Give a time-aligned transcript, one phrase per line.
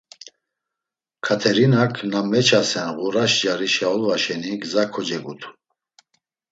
[1.25, 5.49] Katerinak na meçasen ğuraş carişa olva şeni gzas kocegutu.